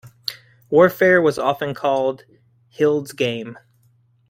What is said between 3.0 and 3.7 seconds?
Game.